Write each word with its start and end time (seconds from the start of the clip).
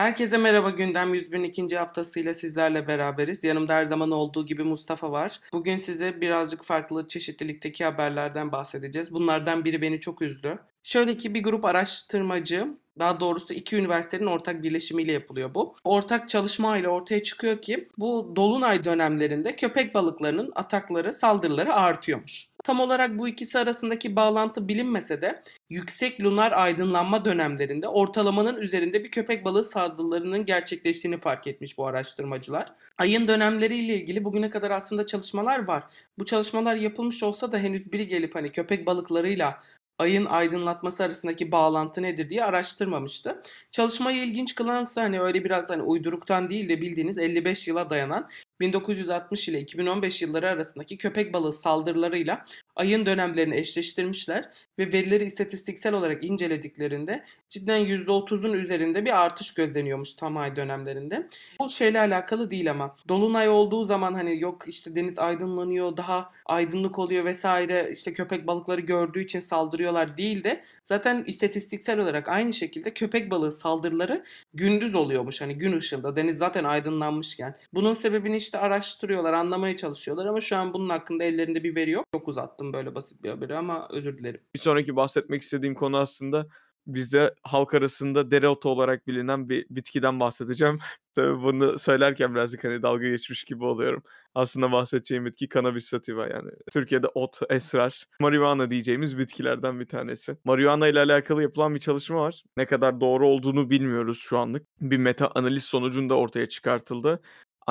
Herkese 0.00 0.38
merhaba 0.38 0.70
gündem 0.70 1.14
101'in 1.14 1.42
ikinci 1.42 1.78
haftasıyla 1.78 2.34
sizlerle 2.34 2.88
beraberiz. 2.88 3.44
Yanımda 3.44 3.74
her 3.74 3.84
zaman 3.84 4.10
olduğu 4.10 4.46
gibi 4.46 4.62
Mustafa 4.62 5.12
var. 5.12 5.40
Bugün 5.52 5.78
size 5.78 6.20
birazcık 6.20 6.64
farklı 6.64 7.08
çeşitlilikteki 7.08 7.84
haberlerden 7.84 8.52
bahsedeceğiz. 8.52 9.12
Bunlardan 9.12 9.64
biri 9.64 9.82
beni 9.82 10.00
çok 10.00 10.22
üzdü. 10.22 10.58
Şöyle 10.82 11.16
ki 11.16 11.34
bir 11.34 11.42
grup 11.42 11.64
araştırmacı 11.64 12.68
daha 12.98 13.20
doğrusu 13.20 13.54
iki 13.54 13.76
üniversitenin 13.76 14.26
ortak 14.26 14.62
birleşimiyle 14.62 15.12
yapılıyor 15.12 15.54
bu. 15.54 15.76
Ortak 15.84 16.28
çalışma 16.28 16.76
ile 16.76 16.88
ortaya 16.88 17.22
çıkıyor 17.22 17.62
ki 17.62 17.88
bu 17.98 18.32
dolunay 18.36 18.84
dönemlerinde 18.84 19.56
köpek 19.56 19.94
balıklarının 19.94 20.52
atakları, 20.54 21.12
saldırıları 21.12 21.74
artıyormuş. 21.74 22.49
Tam 22.64 22.80
olarak 22.80 23.18
bu 23.18 23.28
ikisi 23.28 23.58
arasındaki 23.58 24.16
bağlantı 24.16 24.68
bilinmese 24.68 25.22
de 25.22 25.40
yüksek 25.70 26.20
lunar 26.20 26.52
aydınlanma 26.52 27.24
dönemlerinde 27.24 27.88
ortalamanın 27.88 28.56
üzerinde 28.56 29.04
bir 29.04 29.10
köpek 29.10 29.44
balığı 29.44 29.64
saldırılarının 29.64 30.44
gerçekleştiğini 30.44 31.20
fark 31.20 31.46
etmiş 31.46 31.78
bu 31.78 31.86
araştırmacılar. 31.86 32.72
Ayın 32.98 33.28
dönemleriyle 33.28 33.94
ilgili 33.94 34.24
bugüne 34.24 34.50
kadar 34.50 34.70
aslında 34.70 35.06
çalışmalar 35.06 35.68
var. 35.68 35.84
Bu 36.18 36.24
çalışmalar 36.24 36.74
yapılmış 36.74 37.22
olsa 37.22 37.52
da 37.52 37.58
henüz 37.58 37.92
biri 37.92 38.08
gelip 38.08 38.34
hani 38.34 38.52
köpek 38.52 38.86
balıklarıyla 38.86 39.60
ayın 39.98 40.26
aydınlatması 40.26 41.04
arasındaki 41.04 41.52
bağlantı 41.52 42.02
nedir 42.02 42.30
diye 42.30 42.44
araştırmamıştı. 42.44 43.40
Çalışmayı 43.72 44.22
ilginç 44.22 44.54
kılansa 44.54 45.02
hani 45.02 45.20
öyle 45.20 45.44
biraz 45.44 45.70
hani 45.70 45.82
uyduruktan 45.82 46.50
değil 46.50 46.68
de 46.68 46.80
bildiğiniz 46.80 47.18
55 47.18 47.68
yıla 47.68 47.90
dayanan 47.90 48.28
1960 48.60 49.48
ile 49.48 49.60
2015 49.60 50.22
yılları 50.22 50.48
arasındaki 50.48 50.98
köpek 50.98 51.34
balığı 51.34 51.52
saldırılarıyla 51.52 52.44
ayın 52.76 53.06
dönemlerini 53.06 53.56
eşleştirmişler 53.56 54.48
ve 54.78 54.92
verileri 54.92 55.24
istatistiksel 55.24 55.94
olarak 55.94 56.24
incelediklerinde 56.24 57.24
cidden 57.48 57.80
%30'un 57.80 58.52
üzerinde 58.52 59.04
bir 59.04 59.20
artış 59.20 59.54
gözleniyormuş 59.54 60.12
tam 60.12 60.36
ay 60.36 60.56
dönemlerinde. 60.56 61.28
Bu 61.60 61.70
şeyle 61.70 62.00
alakalı 62.00 62.50
değil 62.50 62.70
ama 62.70 62.96
dolunay 63.08 63.48
olduğu 63.48 63.84
zaman 63.84 64.14
hani 64.14 64.40
yok 64.40 64.64
işte 64.66 64.96
deniz 64.96 65.18
aydınlanıyor, 65.18 65.96
daha 65.96 66.32
aydınlık 66.46 66.98
oluyor 66.98 67.24
vesaire 67.24 67.90
işte 67.92 68.12
köpek 68.12 68.46
balıkları 68.46 68.80
gördüğü 68.80 69.24
için 69.24 69.40
saldırıyorlar 69.40 70.16
değil 70.16 70.44
de 70.44 70.64
zaten 70.84 71.24
istatistiksel 71.26 71.98
olarak 71.98 72.28
aynı 72.28 72.52
şekilde 72.54 72.94
köpek 72.94 73.30
balığı 73.30 73.52
saldırıları 73.52 74.24
gündüz 74.54 74.94
oluyormuş 74.94 75.40
hani 75.40 75.58
gün 75.58 75.76
ışığında 75.76 76.16
deniz 76.16 76.38
zaten 76.38 76.64
aydınlanmışken. 76.64 77.56
Bunun 77.74 77.92
sebebini 77.92 78.36
işte 78.36 78.58
araştırıyorlar, 78.58 79.32
anlamaya 79.32 79.76
çalışıyorlar 79.76 80.26
ama 80.26 80.40
şu 80.40 80.56
an 80.56 80.74
bunun 80.74 80.88
hakkında 80.88 81.24
ellerinde 81.24 81.64
bir 81.64 81.76
veri 81.76 81.90
yok. 81.90 82.04
Çok 82.14 82.28
uzattım 82.28 82.72
böyle 82.72 82.94
basit 82.94 83.22
bir 83.22 83.30
haberi 83.30 83.56
ama 83.56 83.88
özür 83.90 84.18
dilerim. 84.18 84.40
Bir 84.54 84.60
sonraki 84.60 84.96
bahsetmek 84.96 85.42
istediğim 85.42 85.74
konu 85.74 85.96
aslında 85.96 86.46
bizde 86.94 87.34
halk 87.42 87.74
arasında 87.74 88.30
dereotu 88.30 88.68
olarak 88.68 89.06
bilinen 89.06 89.48
bir 89.48 89.66
bitkiden 89.70 90.20
bahsedeceğim. 90.20 90.78
Tabii 91.14 91.42
bunu 91.42 91.78
söylerken 91.78 92.34
birazcık 92.34 92.64
hani 92.64 92.82
dalga 92.82 93.08
geçmiş 93.08 93.44
gibi 93.44 93.64
oluyorum. 93.64 94.02
Aslında 94.34 94.72
bahsedeceğim 94.72 95.26
bitki 95.26 95.48
cannabis 95.48 95.86
sativa 95.86 96.26
yani. 96.26 96.50
Türkiye'de 96.72 97.06
ot, 97.06 97.40
esrar, 97.50 98.06
marihuana 98.20 98.70
diyeceğimiz 98.70 99.18
bitkilerden 99.18 99.80
bir 99.80 99.86
tanesi. 99.86 100.36
Marihuana 100.44 100.88
ile 100.88 101.00
alakalı 101.00 101.42
yapılan 101.42 101.74
bir 101.74 101.80
çalışma 101.80 102.20
var. 102.20 102.42
Ne 102.56 102.66
kadar 102.66 103.00
doğru 103.00 103.28
olduğunu 103.28 103.70
bilmiyoruz 103.70 104.18
şu 104.18 104.38
anlık. 104.38 104.66
Bir 104.80 104.98
meta 104.98 105.30
analiz 105.34 105.64
sonucunda 105.64 106.14
ortaya 106.14 106.48
çıkartıldı. 106.48 107.20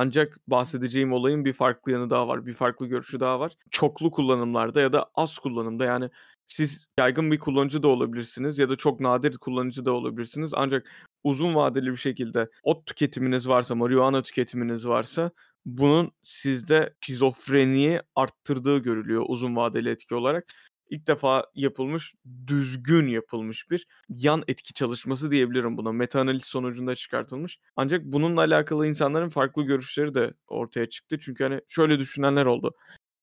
Ancak 0.01 0.39
bahsedeceğim 0.47 1.13
olayın 1.13 1.45
bir 1.45 1.53
farklı 1.53 1.91
yanı 1.91 2.09
daha 2.09 2.27
var. 2.27 2.45
Bir 2.45 2.53
farklı 2.53 2.87
görüşü 2.87 3.19
daha 3.19 3.39
var. 3.39 3.51
Çoklu 3.71 4.11
kullanımlarda 4.11 4.81
ya 4.81 4.93
da 4.93 5.05
az 5.15 5.37
kullanımda 5.39 5.85
yani 5.85 6.09
siz 6.47 6.85
yaygın 6.99 7.31
bir 7.31 7.39
kullanıcı 7.39 7.83
da 7.83 7.87
olabilirsiniz 7.87 8.57
ya 8.57 8.69
da 8.69 8.75
çok 8.75 8.99
nadir 8.99 9.37
kullanıcı 9.37 9.85
da 9.85 9.91
olabilirsiniz. 9.91 10.51
Ancak 10.55 10.89
uzun 11.23 11.55
vadeli 11.55 11.91
bir 11.91 11.97
şekilde 11.97 12.49
ot 12.63 12.85
tüketiminiz 12.85 13.47
varsa, 13.47 13.75
marihuana 13.75 14.23
tüketiminiz 14.23 14.87
varsa 14.87 15.31
bunun 15.65 16.11
sizde 16.23 16.93
şizofreniyi 17.01 18.01
arttırdığı 18.15 18.77
görülüyor 18.79 19.23
uzun 19.27 19.55
vadeli 19.55 19.89
etki 19.89 20.15
olarak 20.15 20.45
ilk 20.89 21.07
defa 21.07 21.45
yapılmış, 21.55 22.15
düzgün 22.47 23.07
yapılmış 23.07 23.71
bir 23.71 23.87
yan 24.09 24.43
etki 24.47 24.73
çalışması 24.73 25.31
diyebilirim 25.31 25.77
buna. 25.77 25.91
Meta 25.91 26.19
analiz 26.19 26.45
sonucunda 26.45 26.95
çıkartılmış. 26.95 27.59
Ancak 27.75 28.05
bununla 28.05 28.41
alakalı 28.41 28.87
insanların 28.87 29.29
farklı 29.29 29.63
görüşleri 29.63 30.13
de 30.13 30.33
ortaya 30.47 30.85
çıktı. 30.85 31.19
Çünkü 31.19 31.43
hani 31.43 31.61
şöyle 31.67 31.99
düşünenler 31.99 32.45
oldu. 32.45 32.73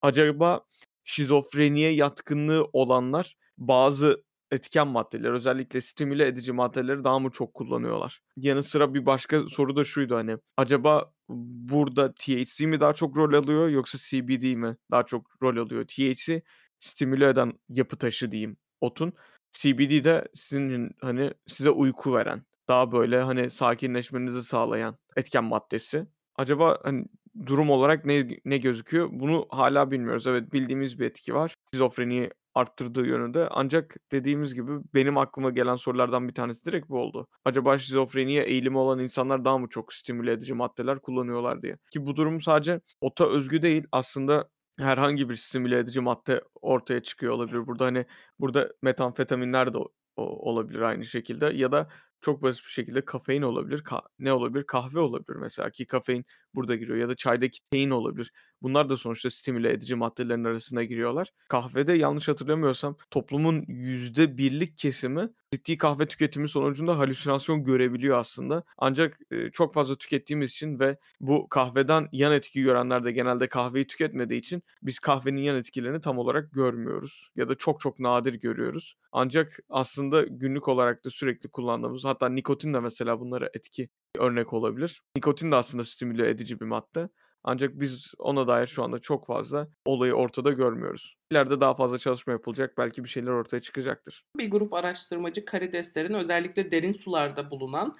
Acaba 0.01 0.61
şizofreniye 1.03 1.91
yatkınlığı 1.91 2.69
olanlar 2.73 3.37
bazı 3.57 4.23
etken 4.51 4.87
maddeler 4.87 5.31
özellikle 5.31 5.81
stimüle 5.81 6.27
edici 6.27 6.51
maddeleri 6.51 7.03
daha 7.03 7.19
mı 7.19 7.31
çok 7.31 7.53
kullanıyorlar? 7.53 8.21
Yanı 8.37 8.63
sıra 8.63 8.93
bir 8.93 9.05
başka 9.05 9.47
soru 9.47 9.75
da 9.75 9.85
şuydu 9.85 10.15
hani 10.15 10.37
acaba 10.57 11.11
burada 11.29 12.13
THC 12.13 12.65
mi 12.65 12.79
daha 12.79 12.93
çok 12.93 13.17
rol 13.17 13.33
alıyor 13.33 13.69
yoksa 13.69 13.97
CBD 14.01 14.55
mi 14.55 14.77
daha 14.91 15.03
çok 15.03 15.41
rol 15.41 15.57
alıyor? 15.57 15.85
THC 15.85 16.41
stimüle 16.79 17.29
eden 17.29 17.53
yapı 17.69 17.97
taşı 17.97 18.31
diyeyim 18.31 18.57
otun. 18.81 19.13
CBD 19.53 20.03
de 20.03 20.27
sizin 20.33 20.91
hani 21.01 21.33
size 21.47 21.69
uyku 21.69 22.13
veren, 22.15 22.43
daha 22.67 22.91
böyle 22.91 23.21
hani 23.21 23.49
sakinleşmenizi 23.49 24.43
sağlayan 24.43 24.97
etken 25.15 25.43
maddesi. 25.43 26.07
Acaba 26.35 26.79
hani 26.83 27.05
durum 27.45 27.69
olarak 27.69 28.05
ne 28.05 28.27
ne 28.45 28.57
gözüküyor? 28.57 29.09
Bunu 29.11 29.47
hala 29.49 29.91
bilmiyoruz. 29.91 30.27
Evet 30.27 30.53
bildiğimiz 30.53 30.99
bir 30.99 31.05
etki 31.05 31.35
var. 31.35 31.53
Şizofreniyi 31.73 32.31
arttırdığı 32.55 33.07
yönünde. 33.07 33.47
Ancak 33.51 33.97
dediğimiz 34.11 34.53
gibi 34.53 34.71
benim 34.93 35.17
aklıma 35.17 35.49
gelen 35.49 35.75
sorulardan 35.75 36.27
bir 36.27 36.33
tanesi 36.33 36.65
direkt 36.65 36.89
bu 36.89 36.99
oldu. 36.99 37.27
Acaba 37.45 37.79
şizofreniye 37.79 38.43
eğilimi 38.43 38.77
olan 38.77 38.99
insanlar 38.99 39.45
daha 39.45 39.57
mı 39.57 39.67
çok 39.69 39.93
stimüle 39.93 40.31
edici 40.31 40.53
maddeler 40.53 40.99
kullanıyorlar 40.99 41.61
diye. 41.61 41.77
Ki 41.91 42.05
bu 42.05 42.15
durum 42.15 42.41
sadece 42.41 42.81
ota 43.01 43.29
özgü 43.29 43.61
değil. 43.61 43.83
Aslında 43.91 44.49
herhangi 44.79 45.29
bir 45.29 45.35
stimüle 45.35 45.79
edici 45.79 46.01
madde 46.01 46.41
ortaya 46.61 47.03
çıkıyor 47.03 47.33
olabilir. 47.33 47.67
Burada 47.67 47.85
hani 47.85 48.05
burada 48.39 48.73
metamfetaminler 48.81 49.73
de 49.73 49.77
olabilir 50.17 50.81
aynı 50.81 51.05
şekilde 51.05 51.45
ya 51.45 51.71
da 51.71 51.89
çok 52.21 52.41
basit 52.43 52.65
bir 52.65 52.69
şekilde 52.71 53.05
kafein 53.05 53.41
olabilir. 53.41 53.79
Ka- 53.83 54.07
ne 54.19 54.33
olabilir? 54.33 54.63
Kahve 54.63 54.99
olabilir 54.99 55.35
mesela 55.37 55.69
ki 55.71 55.85
kafein 55.87 56.25
burada 56.55 56.75
giriyor 56.75 56.97
ya 56.97 57.09
da 57.09 57.15
çaydaki 57.15 57.59
tein 57.71 57.89
olabilir. 57.89 58.31
Bunlar 58.61 58.89
da 58.89 58.97
sonuçta 58.97 59.31
stimüle 59.31 59.71
edici 59.71 59.95
maddelerin 59.95 60.43
arasına 60.43 60.83
giriyorlar. 60.83 61.27
Kahvede 61.49 61.93
yanlış 61.93 62.27
hatırlamıyorsam 62.27 62.97
toplumun 63.11 63.65
yüzde 63.67 64.37
birlik 64.37 64.77
kesimi 64.77 65.29
ciddi 65.51 65.77
kahve 65.77 66.05
tüketimi 66.05 66.49
sonucunda 66.49 66.99
halüsinasyon 66.99 67.63
görebiliyor 67.63 68.17
aslında. 68.17 68.63
Ancak 68.77 69.19
e, 69.31 69.51
çok 69.51 69.73
fazla 69.73 69.95
tükettiğimiz 69.95 70.51
için 70.51 70.79
ve 70.79 70.97
bu 71.19 71.49
kahveden 71.49 72.09
yan 72.11 72.33
etki 72.33 72.61
görenler 72.61 73.03
de 73.05 73.11
genelde 73.11 73.47
kahveyi 73.49 73.87
tüketmediği 73.87 74.39
için 74.39 74.63
biz 74.81 74.99
kahvenin 74.99 75.41
yan 75.41 75.57
etkilerini 75.57 76.01
tam 76.01 76.17
olarak 76.17 76.51
görmüyoruz 76.53 77.29
ya 77.35 77.49
da 77.49 77.55
çok 77.55 77.79
çok 77.79 77.99
nadir 77.99 78.33
görüyoruz. 78.33 78.95
Ancak 79.11 79.59
aslında 79.69 80.23
günlük 80.23 80.67
olarak 80.67 81.05
da 81.05 81.09
sürekli 81.09 81.49
kullandığımız 81.49 82.05
hatta 82.05 82.29
nikotin 82.29 82.73
de 82.73 82.79
mesela 82.79 83.19
bunlara 83.19 83.49
etki 83.53 83.89
örnek 84.17 84.53
olabilir. 84.53 85.01
Nikotin 85.17 85.51
de 85.51 85.55
aslında 85.55 85.83
stimüle 85.83 86.29
edici 86.29 86.59
bir 86.59 86.65
madde. 86.65 87.09
Ancak 87.49 87.79
biz 87.79 88.13
ona 88.19 88.47
dair 88.47 88.67
şu 88.67 88.83
anda 88.83 88.99
çok 88.99 89.25
fazla 89.25 89.67
olayı 89.85 90.13
ortada 90.13 90.51
görmüyoruz. 90.51 91.15
İleride 91.31 91.61
daha 91.61 91.73
fazla 91.73 91.97
çalışma 91.97 92.33
yapılacak. 92.33 92.77
Belki 92.77 93.03
bir 93.03 93.09
şeyler 93.09 93.31
ortaya 93.31 93.61
çıkacaktır. 93.61 94.25
Bir 94.37 94.51
grup 94.51 94.73
araştırmacı 94.73 95.45
karideslerin 95.45 96.13
özellikle 96.13 96.71
derin 96.71 96.93
sularda 96.93 97.51
bulunan 97.51 97.97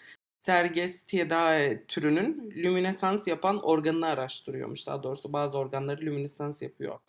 Sergestiedae 0.47 1.85
türünün 1.87 2.51
lüminesans 2.55 3.27
yapan 3.27 3.63
organını 3.63 4.07
araştırıyormuş. 4.07 4.87
Daha 4.87 5.03
doğrusu 5.03 5.33
bazı 5.33 5.57
organları 5.57 6.01
lüminesans 6.01 6.61
yapıyor. 6.61 6.99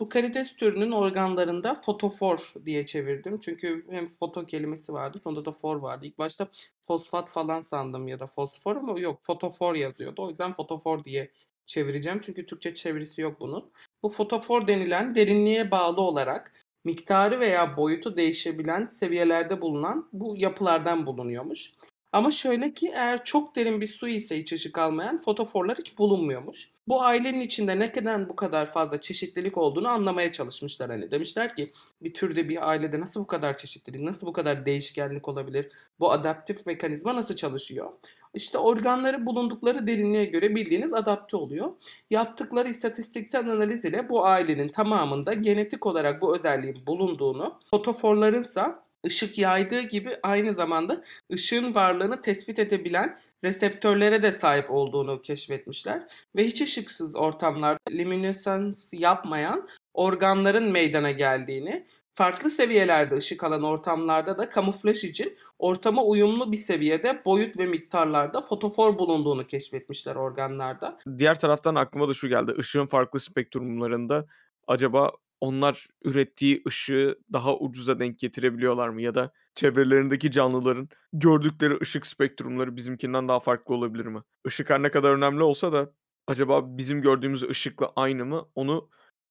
Bu 0.00 0.08
karides 0.08 0.56
türünün 0.56 0.92
organlarında 0.92 1.74
fotofor 1.74 2.52
diye 2.66 2.86
çevirdim. 2.86 3.40
Çünkü 3.40 3.86
hem 3.90 4.08
foto 4.08 4.46
kelimesi 4.46 4.92
vardı 4.92 5.18
sonunda 5.24 5.44
da 5.44 5.52
for 5.52 5.76
vardı. 5.76 6.06
İlk 6.06 6.18
başta 6.18 6.48
fosfat 6.86 7.30
falan 7.30 7.60
sandım 7.60 8.08
ya 8.08 8.20
da 8.20 8.26
fosfor 8.26 8.76
ama 8.76 9.00
yok 9.00 9.18
fotofor 9.22 9.74
yazıyordu. 9.74 10.22
O 10.22 10.28
yüzden 10.28 10.52
fotofor 10.52 11.04
diye 11.04 11.30
çevireceğim. 11.66 12.20
Çünkü 12.20 12.46
Türkçe 12.46 12.74
çevirisi 12.74 13.20
yok 13.20 13.40
bunun. 13.40 13.70
Bu 14.02 14.08
fotofor 14.08 14.66
denilen 14.66 15.14
derinliğe 15.14 15.70
bağlı 15.70 16.00
olarak 16.00 16.52
miktarı 16.84 17.40
veya 17.40 17.76
boyutu 17.76 18.16
değişebilen 18.16 18.86
seviyelerde 18.86 19.60
bulunan 19.60 20.08
bu 20.12 20.36
yapılardan 20.36 21.06
bulunuyormuş. 21.06 21.72
Ama 22.14 22.30
şöyle 22.30 22.74
ki 22.74 22.92
eğer 22.94 23.24
çok 23.24 23.56
derin 23.56 23.80
bir 23.80 23.86
su 23.86 24.08
ise 24.08 24.38
hiç 24.38 24.52
ışık 24.52 24.78
almayan 24.78 25.18
fotoforlar 25.18 25.78
hiç 25.78 25.98
bulunmuyormuş. 25.98 26.70
Bu 26.88 27.02
ailenin 27.02 27.40
içinde 27.40 27.78
ne 27.78 27.92
kadar 27.92 28.28
bu 28.28 28.36
kadar 28.36 28.70
fazla 28.72 29.00
çeşitlilik 29.00 29.58
olduğunu 29.58 29.88
anlamaya 29.88 30.32
çalışmışlar. 30.32 30.90
Hani 30.90 31.10
demişler 31.10 31.56
ki 31.56 31.72
bir 32.02 32.14
türde 32.14 32.48
bir 32.48 32.68
ailede 32.68 33.00
nasıl 33.00 33.20
bu 33.20 33.26
kadar 33.26 33.58
çeşitlilik, 33.58 34.00
nasıl 34.00 34.26
bu 34.26 34.32
kadar 34.32 34.66
değişkenlik 34.66 35.28
olabilir? 35.28 35.68
Bu 36.00 36.12
adaptif 36.12 36.66
mekanizma 36.66 37.16
nasıl 37.16 37.36
çalışıyor? 37.36 37.90
İşte 38.34 38.58
organları 38.58 39.26
bulundukları 39.26 39.86
derinliğe 39.86 40.24
göre 40.24 40.54
bildiğiniz 40.54 40.92
adapte 40.92 41.36
oluyor. 41.36 41.72
Yaptıkları 42.10 42.68
istatistiksel 42.68 43.50
analiz 43.50 43.84
ile 43.84 44.08
bu 44.08 44.26
ailenin 44.26 44.68
tamamında 44.68 45.34
genetik 45.34 45.86
olarak 45.86 46.20
bu 46.20 46.36
özelliğin 46.36 46.86
bulunduğunu, 46.86 47.60
fotoforlarınsa 47.70 48.84
ışık 49.06 49.38
yaydığı 49.38 49.80
gibi 49.80 50.16
aynı 50.22 50.54
zamanda 50.54 51.04
ışığın 51.32 51.74
varlığını 51.74 52.20
tespit 52.20 52.58
edebilen 52.58 53.18
reseptörlere 53.44 54.22
de 54.22 54.32
sahip 54.32 54.70
olduğunu 54.70 55.22
keşfetmişler 55.22 56.02
ve 56.36 56.46
hiç 56.46 56.60
ışıksız 56.60 57.16
ortamlarda 57.16 57.78
luminesans 57.90 58.92
yapmayan 58.92 59.68
organların 59.94 60.70
meydana 60.70 61.10
geldiğini, 61.10 61.86
farklı 62.14 62.50
seviyelerde 62.50 63.14
ışık 63.14 63.44
alan 63.44 63.62
ortamlarda 63.62 64.38
da 64.38 64.48
kamuflaj 64.48 65.04
için 65.04 65.36
ortama 65.58 66.04
uyumlu 66.04 66.52
bir 66.52 66.56
seviyede 66.56 67.22
boyut 67.24 67.58
ve 67.58 67.66
miktarlarda 67.66 68.40
fotofor 68.40 68.98
bulunduğunu 68.98 69.46
keşfetmişler 69.46 70.16
organlarda. 70.16 70.98
Diğer 71.18 71.40
taraftan 71.40 71.74
aklıma 71.74 72.08
da 72.08 72.14
şu 72.14 72.28
geldi. 72.28 72.54
Işığın 72.58 72.86
farklı 72.86 73.20
spektrumlarında 73.20 74.26
acaba 74.66 75.12
onlar 75.40 75.86
ürettiği 76.04 76.62
ışığı 76.68 77.18
daha 77.32 77.56
ucuza 77.56 77.98
denk 77.98 78.18
getirebiliyorlar 78.18 78.88
mı? 78.88 79.02
Ya 79.02 79.14
da 79.14 79.32
çevrelerindeki 79.54 80.30
canlıların 80.30 80.88
gördükleri 81.12 81.78
ışık 81.82 82.06
spektrumları 82.06 82.76
bizimkinden 82.76 83.28
daha 83.28 83.40
farklı 83.40 83.74
olabilir 83.74 84.06
mi? 84.06 84.22
Işık 84.46 84.70
her 84.70 84.82
ne 84.82 84.90
kadar 84.90 85.12
önemli 85.12 85.42
olsa 85.42 85.72
da 85.72 85.90
acaba 86.26 86.78
bizim 86.78 87.02
gördüğümüz 87.02 87.42
ışıkla 87.42 87.92
aynı 87.96 88.24
mı? 88.24 88.48
Onu 88.54 88.88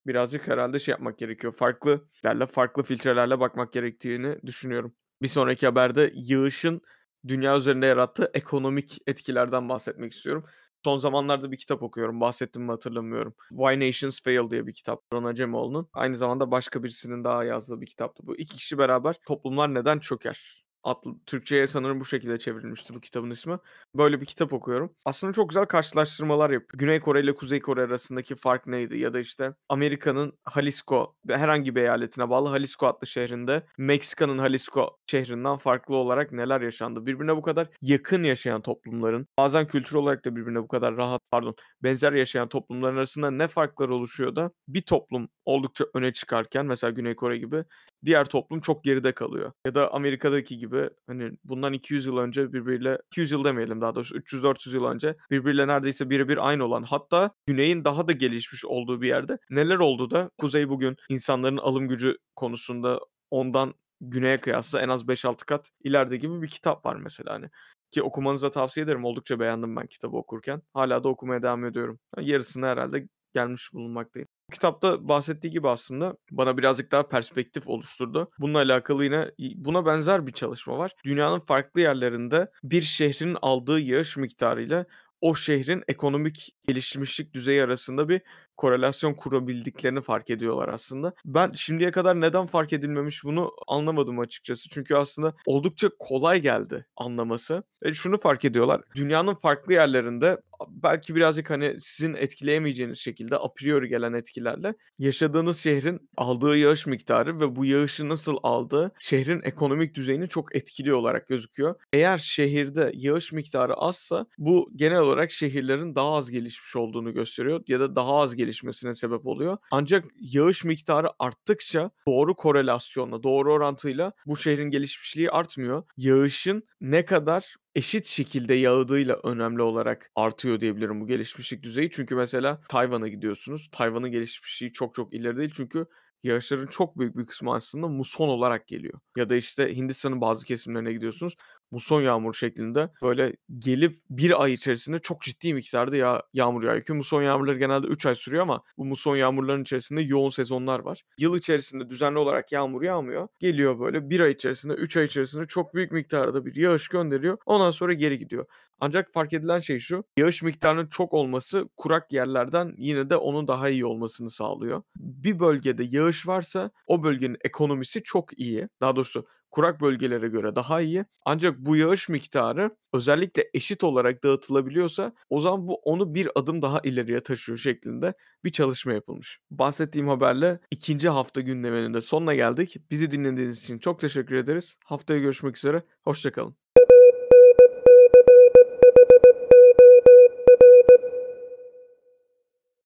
birazcık 0.08 0.48
herhalde 0.48 0.80
şey 0.80 0.92
yapmak 0.92 1.18
gerekiyor. 1.18 1.54
Farklı 1.54 2.08
yerle 2.24 2.48
farklı 2.48 2.84
filtrelerle 2.84 3.40
bakmak 3.40 3.74
gerektiğini 3.74 4.38
düşünüyorum. 4.46 4.96
Bir 5.22 5.28
sonraki 5.28 5.66
haberde 5.66 6.12
yağışın 6.16 6.82
dünya 7.28 7.58
üzerinde 7.58 7.86
yarattığı 7.86 8.32
ekonomik 8.34 8.98
etkilerden 9.08 9.70
bahsetmek 9.70 10.14
istiyorum. 10.14 10.46
Son 10.84 10.98
zamanlarda 10.98 11.52
bir 11.52 11.58
kitap 11.58 11.84
okuyorum. 11.84 12.22
Bahsettim 12.22 12.64
mi 12.64 12.72
hatırlamıyorum. 12.72 13.36
Why 13.50 13.88
Nations 13.88 14.22
Fail 14.24 14.50
diye 14.50 14.68
bir 14.68 14.74
kitap. 14.74 15.02
Ron 15.14 15.24
Acemoğlu'nun. 15.24 15.90
Aynı 15.94 16.16
zamanda 16.16 16.52
başka 16.52 16.84
birisinin 16.84 17.24
daha 17.24 17.44
yazdığı 17.44 17.82
bir 17.82 17.86
kitaptı 17.86 18.28
bu. 18.28 18.36
İki 18.36 18.58
kişi 18.58 18.78
beraber 18.78 19.16
toplumlar 19.28 19.74
neden 19.74 20.00
çöker? 20.00 20.63
Adlı, 20.84 21.16
Türkçe'ye 21.26 21.68
sanırım 21.68 22.00
bu 22.00 22.06
şekilde 22.06 22.40
çevrilmişti 22.40 22.94
bu 22.94 23.00
kitabın 23.02 23.30
ismi. 23.30 23.58
Böyle 23.96 24.22
bir 24.22 24.26
kitap 24.26 24.54
okuyorum. 24.54 24.94
Aslında 25.06 25.34
çok 25.34 25.50
güzel 25.50 25.66
karşılaştırmalar 25.66 26.50
yapıyor. 26.50 26.80
Güney 26.80 27.00
Kore 27.00 27.20
ile 27.22 27.36
Kuzey 27.36 27.60
Kore 27.62 27.82
arasındaki 27.82 28.36
fark 28.36 28.68
neydi? 28.68 28.98
Ya 28.98 29.14
da 29.14 29.20
işte 29.20 29.54
Amerika'nın 29.70 30.34
Jalisco 30.54 31.16
herhangi 31.30 31.76
bir 31.76 31.82
eyaletine 31.82 32.30
bağlı 32.30 32.50
Jalisco 32.50 32.88
adlı 32.88 33.08
şehrinde 33.08 33.64
Meksika'nın 33.78 34.38
Jalisco 34.38 34.98
şehrinden 35.12 35.58
farklı 35.58 35.96
olarak 35.96 36.32
neler 36.32 36.62
yaşandı? 36.62 37.06
Birbirine 37.06 37.36
bu 37.38 37.42
kadar 37.42 37.68
yakın 37.82 38.24
yaşayan 38.24 38.62
toplumların 38.62 39.28
bazen 39.38 39.68
kültür 39.68 39.96
olarak 39.96 40.26
da 40.26 40.36
birbirine 40.36 40.60
bu 40.60 40.68
kadar 40.68 40.98
rahat 40.98 41.22
pardon 41.32 41.56
benzer 41.84 42.14
yaşayan 42.14 42.50
toplumların 42.50 42.98
arasında 42.98 43.32
ne 43.32 43.48
farklar 43.48 43.90
oluşuyor 43.90 44.36
da 44.36 44.52
bir 44.68 44.82
toplum 44.82 45.30
oldukça 45.46 45.86
öne 45.94 46.14
çıkarken 46.14 46.66
mesela 46.66 46.92
Güney 46.92 47.16
Kore 47.16 47.38
gibi 47.38 47.64
diğer 48.06 48.26
toplum 48.26 48.60
çok 48.60 48.84
geride 48.84 49.12
kalıyor. 49.12 49.52
Ya 49.66 49.76
da 49.76 49.94
Amerika'daki 49.94 50.58
gibi 50.58 50.90
hani 51.08 51.32
bundan 51.44 51.74
200 51.74 52.06
yıl 52.06 52.18
önce 52.18 52.54
birbiriyle 52.54 52.98
200 53.08 53.32
yıl 53.32 53.44
demeyelim 53.44 53.82
daha 53.82 53.96
doğrusu 53.96 54.18
300-400 54.18 54.76
yıl 54.76 54.86
önce 54.86 55.16
birbiriyle 55.32 55.68
neredeyse 55.68 56.10
birebir 56.10 56.48
aynı 56.48 56.66
olan 56.66 56.84
hatta 56.84 57.32
Güney'in 57.48 57.86
daha 57.86 58.08
da 58.08 58.12
gelişmiş 58.12 58.66
olduğu 58.66 59.02
bir 59.02 59.08
yerde 59.08 59.38
neler 59.50 59.78
oldu 59.78 60.12
da 60.12 60.30
Kuzey 60.38 60.70
bugün 60.70 60.98
insanların 61.10 61.58
alım 61.58 61.88
gücü 61.88 62.18
konusunda 62.36 63.00
ondan 63.32 63.74
Güney'e 64.02 64.40
kıyasla 64.42 64.82
en 64.82 64.90
az 64.90 65.08
5-6 65.08 65.46
kat 65.46 65.70
ileride 65.84 66.18
gibi 66.18 66.42
bir 66.42 66.48
kitap 66.48 66.86
var 66.86 66.96
mesela 66.96 67.34
hani. 67.34 67.50
Ki 67.92 68.04
okumanızı 68.04 68.52
tavsiye 68.52 68.84
ederim. 68.84 69.06
Oldukça 69.06 69.40
beğendim 69.40 69.76
ben 69.76 69.88
kitabı 69.88 70.18
okurken. 70.18 70.62
Hala 70.74 71.04
da 71.04 71.10
okumaya 71.10 71.44
devam 71.44 71.66
ediyorum. 71.66 72.00
Yarısına 72.20 72.68
herhalde 72.68 73.08
gelmiş 73.34 73.74
bulunmaktayım. 73.74 74.28
Kitapta 74.52 75.08
bahsettiği 75.08 75.54
gibi 75.54 75.68
aslında 75.70 76.18
bana 76.32 76.58
birazcık 76.58 76.92
daha 76.92 77.08
perspektif 77.08 77.68
oluşturdu. 77.68 78.32
Bununla 78.40 78.58
alakalı 78.58 79.04
yine 79.04 79.32
buna 79.56 79.86
benzer 79.86 80.28
bir 80.28 80.32
çalışma 80.32 80.78
var. 80.78 80.92
Dünyanın 81.06 81.40
farklı 81.40 81.82
yerlerinde 81.82 82.52
bir 82.64 82.82
şehrin 82.82 83.38
aldığı 83.42 83.80
yağış 83.80 84.18
miktarıyla 84.18 84.86
o 85.22 85.36
şehrin 85.36 85.84
ekonomik 85.88 86.52
gelişmişlik 86.68 87.34
düzeyi 87.34 87.64
arasında 87.64 88.10
bir 88.10 88.22
korelasyon 88.58 89.14
kurabildiklerini 89.14 90.02
fark 90.02 90.30
ediyorlar 90.30 90.70
aslında. 90.70 91.14
Ben 91.26 91.52
şimdiye 91.52 91.92
kadar 91.92 92.22
neden 92.22 92.48
fark 92.48 92.74
edilmemiş 92.74 93.24
bunu 93.24 93.52
anlamadım 93.68 94.20
açıkçası. 94.20 94.70
Çünkü 94.70 94.96
aslında 94.96 95.34
oldukça 95.46 95.90
kolay 96.00 96.42
geldi 96.42 96.86
anlaması. 96.98 97.64
E 97.82 97.94
şunu 97.94 98.18
fark 98.18 98.46
ediyorlar. 98.46 98.82
Dünyanın 98.96 99.36
farklı 99.36 99.74
yerlerinde 99.74 100.38
belki 100.70 101.16
birazcık 101.16 101.50
hani 101.50 101.78
sizin 101.82 102.14
etkileyemeyeceğiniz 102.14 103.00
şekilde 103.00 103.38
a 103.38 103.54
priori 103.54 103.90
gelen 103.90 104.14
etkilerle 104.14 104.74
yaşadığınız 105.00 105.58
şehrin 105.60 106.10
aldığı 106.18 106.58
yağış 106.58 106.86
miktarı 106.86 107.40
ve 107.40 107.56
bu 107.56 107.66
yağışı 107.66 108.10
nasıl 108.10 108.38
aldığı 108.44 108.92
şehrin 109.00 109.42
ekonomik 109.44 109.96
düzeyini 109.96 110.30
çok 110.30 110.56
etkili 110.56 110.94
olarak 110.94 111.28
gözüküyor. 111.28 111.76
Eğer 111.94 112.18
şehirde 112.18 112.92
yağış 112.94 113.32
miktarı 113.32 113.74
azsa 113.74 114.26
bu 114.38 114.70
genel 114.76 115.00
olarak 115.00 115.32
şehirlerin 115.32 115.96
daha 115.96 116.14
az 116.14 116.32
gelişmiş 116.32 116.76
olduğunu 116.76 117.14
gösteriyor 117.14 117.64
ya 117.68 117.80
da 117.80 117.96
daha 117.96 118.16
az 118.16 118.36
gelişmesine 118.44 118.94
sebep 118.94 119.28
oluyor. 119.28 119.58
Ancak 119.72 120.06
yağış 120.20 120.64
miktarı 120.64 121.08
arttıkça 121.20 121.92
doğru 122.08 122.36
korelasyonla, 122.36 123.24
doğru 123.24 123.54
orantıyla 123.54 124.14
bu 124.26 124.38
şehrin 124.38 124.70
gelişmişliği 124.70 125.32
artmıyor. 125.32 125.84
Yağışın 125.98 126.64
ne 126.82 127.06
kadar 127.06 127.56
eşit 127.76 128.08
şekilde 128.08 128.54
yağdığıyla 128.54 129.20
önemli 129.24 129.62
olarak 129.62 130.12
artıyor 130.16 130.60
diyebilirim 130.60 131.02
bu 131.02 131.08
gelişmişlik 131.08 131.64
düzeyi. 131.64 131.92
Çünkü 131.92 132.16
mesela 132.16 132.62
Tayvan'a 132.70 133.08
gidiyorsunuz. 133.08 133.70
Tayvan'ın 133.72 134.12
gelişmişliği 134.12 134.74
çok 134.74 134.94
çok 134.94 135.14
ileri 135.14 135.38
değil 135.38 135.54
çünkü 135.56 135.86
yağışların 136.24 136.68
çok 136.68 137.00
büyük 137.00 137.18
bir 137.18 137.26
kısmı 137.26 137.54
aslında 137.54 137.88
muson 137.88 138.28
olarak 138.30 138.68
geliyor. 138.68 139.00
Ya 139.18 139.30
da 139.30 139.36
işte 139.36 139.76
Hindistan'ın 139.76 140.22
bazı 140.22 140.46
kesimlerine 140.46 140.94
gidiyorsunuz. 140.94 141.36
Muson 141.72 142.02
yağmur 142.02 142.34
şeklinde 142.34 142.90
böyle 143.02 143.36
gelip 143.60 144.02
bir 144.10 144.44
ay 144.44 144.54
içerisinde 144.54 145.00
çok 145.00 145.22
ciddi 145.22 145.54
miktarda 145.54 145.96
yağ, 145.96 146.22
yağmur 146.34 146.64
yağıyor. 146.64 146.84
Ki 146.84 146.94
muson 146.94 147.22
yağmurları 147.22 147.58
genelde 147.58 147.88
3 147.88 148.06
ay 148.06 148.16
sürüyor 148.16 148.44
ama 148.44 148.64
bu 148.78 148.86
muson 148.86 149.16
yağmurların 149.16 149.62
içerisinde 149.62 150.02
yoğun 150.02 150.30
sezonlar 150.30 150.80
var. 150.80 151.04
Yıl 151.18 151.38
içerisinde 151.38 151.90
düzenli 151.90 152.20
olarak 152.20 152.52
yağmur 152.52 152.82
yağmıyor. 152.82 153.28
Geliyor 153.40 153.80
böyle 153.80 154.10
bir 154.10 154.20
ay 154.20 154.32
içerisinde 154.32 154.74
3 154.74 154.98
ay 154.98 155.06
içerisinde 155.06 155.46
çok 155.48 155.74
büyük 155.74 155.92
miktarda 155.92 156.46
bir 156.46 156.56
yağış 156.56 156.88
gönderiyor. 156.88 157.38
Ondan 157.46 157.72
sonra 157.72 157.94
geri 157.94 158.20
gidiyor. 158.20 158.46
Ancak 158.86 159.14
fark 159.14 159.34
edilen 159.34 159.60
şey 159.60 159.80
şu. 159.80 160.04
Yağış 160.18 160.42
miktarının 160.42 160.88
çok 160.88 161.14
olması 161.14 161.70
kurak 161.78 162.14
yerlerden 162.14 162.74
yine 162.78 163.10
de 163.10 163.18
onun 163.18 163.48
daha 163.48 163.70
iyi 163.70 163.86
olmasını 163.86 164.30
sağlıyor. 164.30 164.82
Bir 164.98 165.40
bölgede 165.40 165.84
yağış 165.90 166.28
varsa 166.28 166.72
o 166.88 167.04
bölgenin 167.04 167.38
ekonomisi 167.46 168.04
çok 168.04 168.40
iyi. 168.40 168.70
Daha 168.82 168.96
doğrusu 168.96 169.26
kurak 169.52 169.82
bölgelere 169.82 170.28
göre 170.28 170.56
daha 170.56 170.82
iyi. 170.82 171.06
Ancak 171.26 171.58
bu 171.58 171.76
yağış 171.76 172.10
miktarı 172.10 172.72
özellikle 172.94 173.50
eşit 173.54 173.84
olarak 173.84 174.24
dağıtılabiliyorsa 174.24 175.14
o 175.30 175.40
zaman 175.40 175.68
bu 175.68 175.76
onu 175.76 176.14
bir 176.16 176.30
adım 176.36 176.62
daha 176.62 176.80
ileriye 176.84 177.20
taşıyor 177.20 177.58
şeklinde 177.58 178.14
bir 178.44 178.52
çalışma 178.52 178.94
yapılmış. 178.94 179.40
Bahsettiğim 179.52 180.08
haberle 180.08 180.60
ikinci 180.72 181.10
hafta 181.10 181.42
gündeminin 181.42 181.94
de 181.94 182.02
sonuna 182.02 182.36
geldik. 182.36 182.78
Bizi 182.92 183.12
dinlediğiniz 183.12 183.64
için 183.64 183.80
çok 183.80 184.00
teşekkür 184.00 184.36
ederiz. 184.36 184.78
Haftaya 184.86 185.20
görüşmek 185.20 185.58
üzere. 185.58 185.84
Hoşçakalın. 186.04 186.56